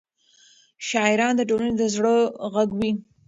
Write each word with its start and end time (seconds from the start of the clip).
شاعران 0.87 1.33
د 1.37 1.41
ټولنې 1.49 1.73
د 1.77 1.83
زړه 1.95 2.13
غږ 2.53 2.69
وي. 2.79 2.91